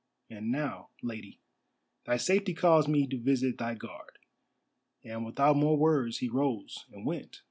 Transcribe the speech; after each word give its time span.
And 0.31 0.51
now, 0.51 0.89
Lady, 1.03 1.41
thy 2.05 2.17
safety 2.17 2.55
calls 2.55 2.87
me 2.87 3.05
to 3.05 3.19
visit 3.21 3.59
thy 3.59 3.75
Guard." 3.75 4.17
And 5.03 5.23
without 5.23 5.57
more 5.57 5.77
words 5.77 6.17
he 6.17 6.27
rose 6.27 6.87
and 6.91 7.05
went. 7.05 7.39